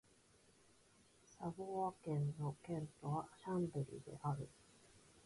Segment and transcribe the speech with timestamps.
[1.27, 4.49] サヴォワ県の県都はシャンベリである